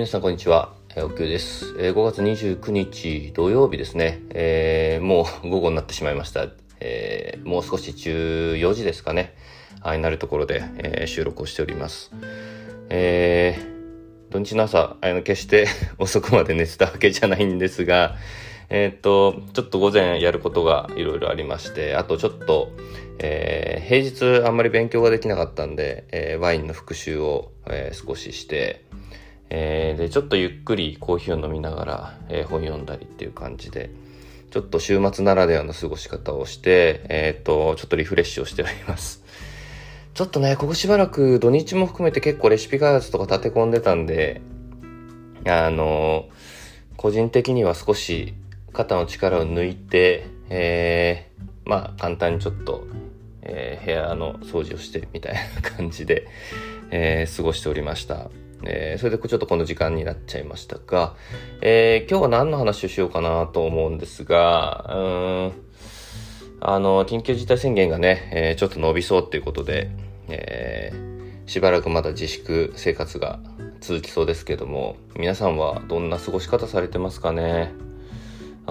[0.00, 0.72] 皆さんこんにちは。
[0.96, 1.94] えー、おきゅうです、えー。
[1.94, 4.22] 5月29日土曜日ですね。
[4.30, 6.48] えー、もう 午後になってしまいました。
[6.80, 9.34] えー、もう少し14時ですかね。
[9.82, 12.12] あになるところで、えー、収録をしております。
[12.88, 15.66] えー、土日の朝、あの、決して
[16.00, 18.16] 遅くまで寝てたわけじゃないんですが、
[18.70, 22.72] えー、っと、ちょっと午前やることがいろいろありまして、あとちょっと、
[23.18, 28.88] えー、平日あんまり勉強ができなかったんで、えー、ワインの復習を、えー、少しして、
[29.50, 33.90] えー、で、ちょっとゆっくりコーヒーを飲みながら、えー、本読んだりっていう感じで、
[34.50, 39.22] ちょっと週末ならではの過ごし方をして、えっ、と、ちょっとリフレッシュをしております。
[40.14, 44.40] ちょっとね、ここしばらく土日も含めて結構レシピ開発とか立て込んでたんで、
[45.46, 46.28] あの、
[46.96, 48.34] 個人的には少し
[48.72, 52.86] 肩の力を抜いて、えー、まあ簡単にちょっと、
[53.42, 56.26] えー、部屋の掃除をしてみたいな感じで、
[56.90, 58.30] えー、過ごしておりました。
[58.64, 61.14] えー、それでちょっとこの時間になっちゃいましたが、
[61.62, 65.52] えー、今日は何の話をしようかなと思うんですが、うん、
[66.60, 69.90] あの、緊急事態宣言がね、えー、ちょっと伸びそうっていうことで、
[70.28, 70.92] え、
[71.46, 73.40] しばらくまだ自粛生活が
[73.80, 77.72] 続きそうですけども、皆さんはどんな過ごし方されてますかね？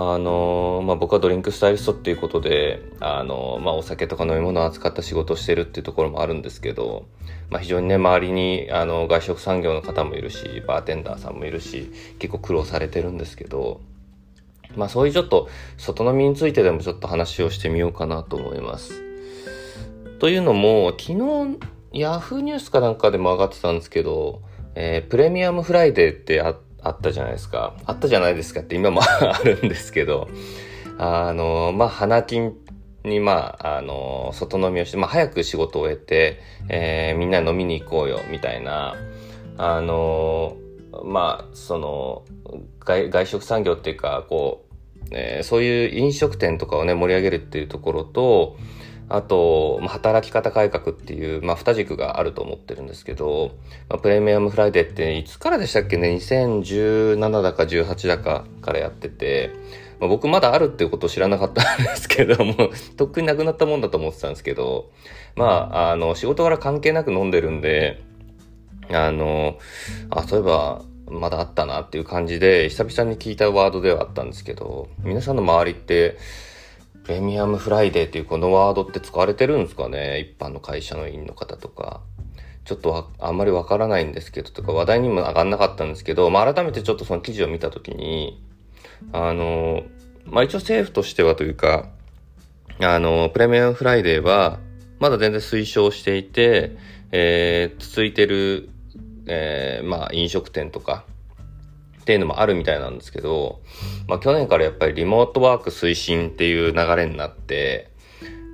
[0.00, 7.08] あのまあ、僕はドリンクスタイリストっていうことで、あのまあ、お酒とか飲み物を扱った仕事をしてるっていうところもあるんですけど、
[7.50, 11.90] まあ、非常にね周りにあの外食産業の方もいるしバーテンダーさんもいるし
[12.20, 13.80] 結構苦労されてるんですけど、
[14.76, 19.02] まあ、そういうちょっと外飲みについてでもちょっと話をしてみようかなと思います。
[20.20, 21.58] というのも昨日
[21.92, 24.42] ヤフーニュースかなんかでも上がってたんですけど、
[24.76, 27.74] えー、プレミアムフライデーってあってあったじゃないですか。
[27.86, 30.28] あったじゃないですかって今も あるんですけど、
[30.98, 32.54] あの、まあ、花金
[33.04, 38.96] に、まあ、あの、外飲みをして、まあ、早く仕事を終えて、えー、みんな飲みに行こうよ、みたいな、
[39.56, 40.56] あの、
[41.04, 42.22] まあ、その、
[42.80, 44.74] 外外食産業っていうか、こう、
[45.10, 48.56] えー、そういう飲食店とかをね、盛り上げるっていうところと、
[49.10, 53.52] あと、働き方改革っていう、まあ、二軸があると思ってるんですけど、
[53.88, 59.52] まあ、プレミアムフライデーっていつからでしたっけね ?2017 だか18だかからやってて、
[59.98, 62.54] まあ、僕まだあるっていうことを知らなかったんですけども、
[62.96, 64.90] とっくになくなったもんだと思ってたんですけど、
[65.36, 68.02] まあ、あの、仕事柄関係なく飲んでるんで、
[68.90, 69.58] あの、
[70.10, 76.18] あ、そういえば、まだあったなっていう感じで、久々に聞いたワードではあったんですけど、皆さんの周りって、
[77.04, 80.20] プレミアムフライデーっていうこのワードって使われてるんですかね？
[80.20, 82.00] 一般の会社の委員の方とか。
[82.64, 88.42] ちょっとあんまりわからないんですけど、とか話題にも上がんなかったんですけど、まあ、改めてちょっとその記事を見たときに、
[89.10, 89.84] あの、
[90.26, 91.88] まあ、一応政府としてはというか、
[92.82, 94.58] あの、プレミアムフライデーは、
[94.98, 96.76] まだ全然推奨していて、
[97.10, 98.68] えー、続いてる、
[99.26, 101.06] えー、まあ、飲食店とか、
[102.08, 103.60] っていうのもあるみたいなんですけど、
[104.06, 107.90] まあ去年からやっぱりリモートワーク推進っていう流れになって、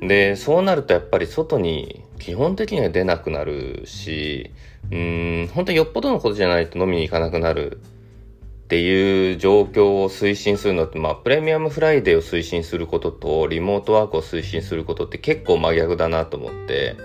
[0.00, 4.52] で、そうなるとやっぱり外に基本的には出なくなるし、
[4.90, 16.96] うん、本当によっぽどのことじゃないと飲みに行かなくなるっていう状況を推進するのって、まあ、プレミアムフライデーを推進することと、リモートワークを推進することって結構真逆だなと思って、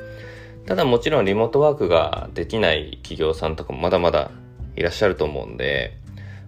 [0.65, 4.31] ただもちろんリモートワークができない企業さんとかもまだまだ
[4.77, 5.97] いらっしゃると思うんで、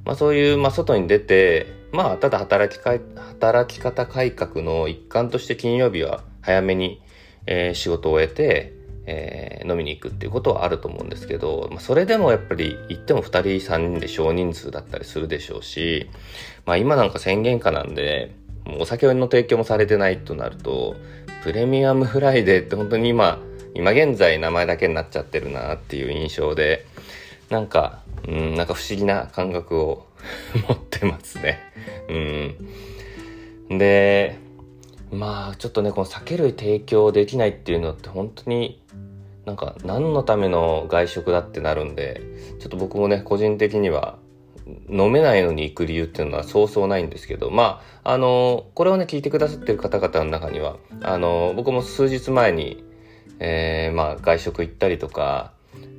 [0.10, 7.00] まあそういう、まあ外に出て、まあただ働きか、働き方改革の一環として金曜日は早めに、
[7.46, 8.74] えー、仕事を終えて、
[9.06, 16.10] えー、飲みに行くっていうことはあると思うんですけど、まあ、それでもやっぱり行っても2人3人で少人数だったりするでしょうし、
[16.66, 18.34] まあ今なんか宣言下なんで、
[18.66, 20.96] もうお酒の提供もされてないとなると、
[21.44, 23.38] プレミアムフライデーって本当に今、
[23.76, 26.88] 今現在名前だけになっちゃってるなっていう印象で、
[27.50, 30.06] なんか、うん、なんか不思議な感覚を
[30.68, 31.60] 持ってますね。
[33.70, 33.78] うん。
[33.78, 34.38] で、
[35.12, 38.82] まあ、ちょっとね、この酒類提供できないっていうのって本当に
[39.46, 42.22] なんか何のための外食だってなるんで、
[42.60, 44.20] ちょっと僕もね、個人的には
[44.88, 52.84] 飲めないのに行く理由っていうのはそうそうないんですけど、まあ、あの、これをね、聞いてくださってる方々の中には、あの、僕も数日前に、
[53.40, 55.54] えー、まあ、外食行ったりとか、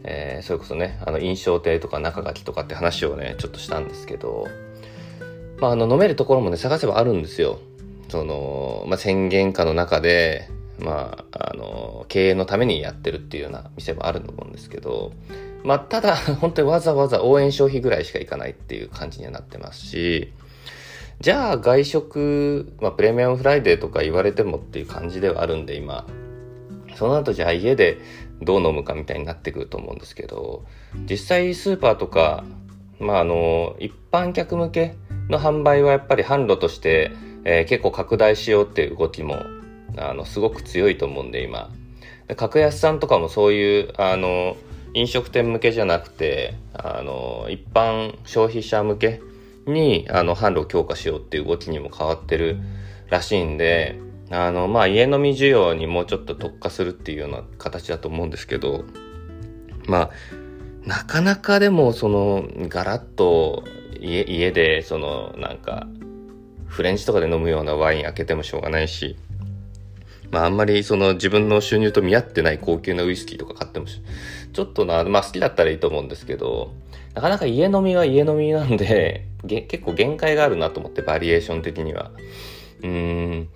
[0.05, 4.47] えー、それこそね、あの、印象亭とか中垣とかって話をね、ちょっとしたんですけど、
[5.61, 7.59] まあ、あの、飲めるところもね、探せばあるんですよ。
[8.09, 15.13] その、まあ、宣言下の中で、まあ、あの、経営のためにやってるっていうような店もあると思うんですけど、
[15.63, 20.33] まあ、ただ、 本当にわざわざ応援消費ぐらいしか行かないっていう感じにはなってますし、
[21.21, 26.07] じゃあ外食、まあ、プレミアムフライデーとか言われてもっていう感じではあるんで、今。
[26.97, 27.99] その後じゃあ家で
[28.43, 30.65] どう飲むかみたいになってくると思うんですけど
[31.09, 32.45] 実際スーパーとか
[33.01, 34.95] まあ、あの、一般客向け
[35.31, 37.11] の販売はやっぱり販路として、
[37.45, 39.39] えー、結構拡大しようっていう動きも、
[39.97, 41.71] あの、すごく強いと思うんで、今。
[42.37, 44.57] 格安さんとかもそういう、あの、
[44.93, 49.21] 飲食店向けじゃなくて、あの、一般消費者向け
[49.67, 52.59] に、あの、販路を強化しようっていう動きにも変わってる
[53.09, 53.99] らしいんで、
[54.31, 58.85] あの、まあ、家飲み需要にもうちょっと特化するっていうような形だと思うんですけど、
[59.87, 60.11] まあ、
[60.87, 63.65] なかなかでも、その、ガラッと
[64.01, 65.87] 家、家で、その、なんか、
[66.67, 69.17] フレンチとかで飲むようなワイン開けてもしょうがないし、
[70.31, 76.73] まああんまりその自分の収入と見合ってない高級なウイスキーとか買ってもちょっとな、まあ好きだったらいいと思うんですけど、
[77.15, 82.13] なかなか家飲みは家飲みなんで、結構限界があるなと思って、バリエーション的には。
[82.83, 83.49] うーん。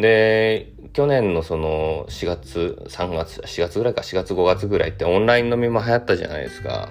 [0.00, 6.88] で、去年のその4月、3月、4月ぐらいか、4月5月ぐらいってオンライン飲みも流行ったじゃないですか。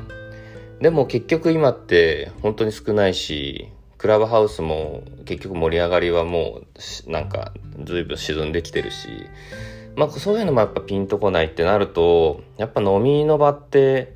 [0.81, 6.61] でも結局今って本当に少ないし、クラブハウスも結局盛り上がりはも
[7.07, 9.07] うなんか随分沈んできてるし、
[9.95, 14.13] まあそういうのもやっぱピンとこないってなると、やっぱ飲みの場って、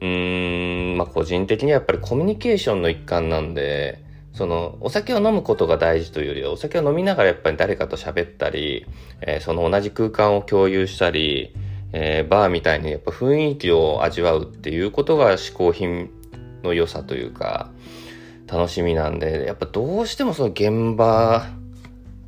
[0.00, 4.03] うーん、まあ個人的にはやっぱりコミュニケーションの一環なんで、
[4.34, 8.84] そのお酒を飲むことが大事というよりはお酒を飲みながらやっぱり誰かと喋ったり、
[9.20, 11.54] えー、その同じ空間を共有したり、
[11.92, 16.10] えー、バーみたいにやっぱ雰囲気を味わうっていうことが嗜好品
[16.64, 17.70] の良さというか、
[18.46, 21.46] 楽しみなんで、やっぱどうしてもその現場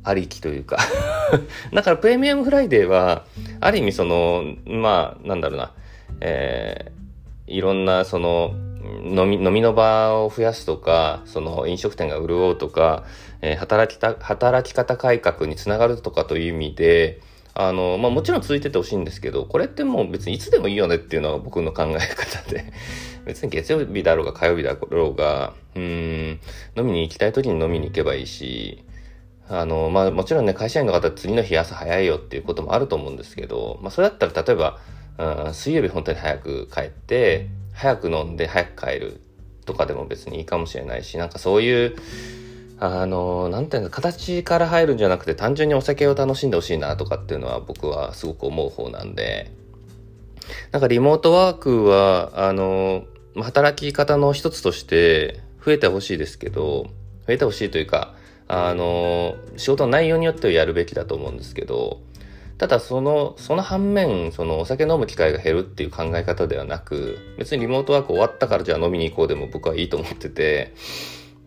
[0.03, 0.77] ありきというか
[1.73, 3.25] だからプレミアムフライデーは、
[3.59, 5.73] ある意味その、まあ、なんだろうな、
[6.21, 8.53] えー、いろんなその、
[9.03, 13.03] 飲み、飲みの場を増やすとか、その飲食店が潤うとか、
[13.41, 17.21] えー、働きた、働き方改革につながるとかという意味で、
[17.59, 22.65] あの、まあもちろん続いててほしいんですけど、これってもう別にいつでもいいよねっていうのが僕の考え方で、
[23.25, 26.39] 別に月曜日だろうが火曜日だろうが、うん、
[26.77, 28.83] 飲みに行きたい時に飲みに行けばいいし、
[29.49, 34.77] あの、まあもちろんね、会社員の方次の日朝早いよっていうこともあると思うんですけど、まあそれだったら例えば、
[35.45, 37.47] うん、水曜日本当に早く帰って、
[37.77, 39.21] 早く飲んで早く帰る
[39.65, 41.95] とかでも別にいいかもしれないし、なんかそういう、
[42.79, 49.51] あの、なんていうの、形から入るんじゃなくて単純にお酒を楽しんでほしいなとかっていうのは僕はすごく思う方なんで、
[50.71, 56.87] なんかリモートワークは、あの、働き方の一つとして増えてほしいですけど、
[57.27, 58.15] 増えてほしいというか、
[58.47, 62.01] あの、仕事の内容によってはやるべきだと思うんですけど、
[62.57, 70.73] ただその、その反面、そのお酒飲む機会が減るっていう考え方ではなく、別にリモートワーク終わったからじゃあ飲みに行こうでも僕はいいと思ってて、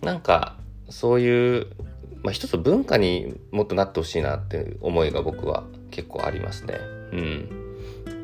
[0.02, 0.56] なんか、
[0.88, 1.66] そういう、
[2.22, 6.78] まあ、一つ文化にもっとなってほしいなっていう思いが僕は結構ありますね。
[7.12, 7.70] うん。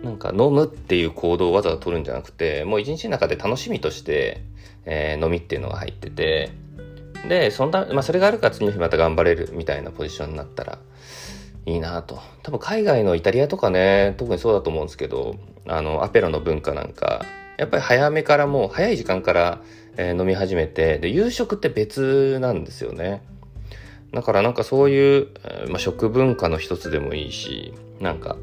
[0.04, 4.42] なんか飲むっていう行動をわざわざ取るんじゃなくて、もう一日の中で楽しみとして、
[4.84, 6.50] えー、飲みっていうのが入ってて、
[7.28, 10.78] で、そんな、まあそれがあるから次の日また頑張れるみたいなポジションになったら
[11.66, 12.20] いいなと。
[12.42, 15.36] 多分海外のイタリアとかね、特にそうだと思うんですけど、
[15.66, 17.24] あの、アペロの文化なんか、
[17.58, 19.60] やっぱり早めからもう早い時間から
[19.96, 23.22] え、飲み始めて、で、夕食って別なんですよね。
[24.12, 25.28] だからなんかそういう、
[25.68, 28.36] まあ、食文化の一つでもいいし、なんか、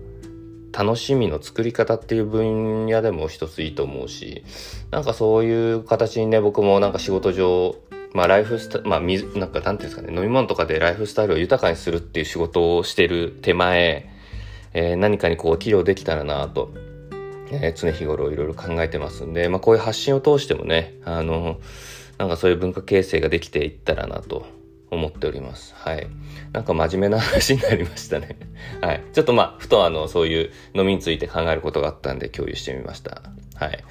[0.76, 4.44] 楽しみの作り方っていう分野でも一ついいと思うし、
[4.90, 7.76] なんかそういう形にね、僕もなんか仕事上、
[8.14, 14.10] まあライフスタ、まあ水、なんかなんていうんですかね、飲み物とかでライフスタイルを豊かにするっていう仕事をしてる手前、
[14.74, 16.72] えー、何かにこう寄与できたらなと
[17.62, 21.60] えー、常日頃いろいろ考えてますんで、まあこういう発信を通してもね、あの、
[22.18, 24.46] なんかそういう文化形成ができていったらなと
[24.92, 25.74] 思っております。
[25.76, 26.08] はい。
[26.52, 28.38] なんか真面目な話になりましたね。
[28.82, 29.04] はい。
[29.14, 33.22] ちょっとまあ、ふとあの、そういう飲みについて考えることがあったんで共有してみました。
[33.56, 33.84] はい。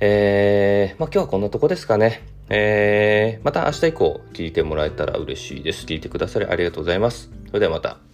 [0.00, 2.22] えー、まあ今日はこんなとこですかね。
[2.50, 5.86] えー、また明日以降聞いてもらえたら嬉しいです。
[5.86, 7.30] 聞いてくださりありがとうございます。
[7.46, 8.09] それではまた。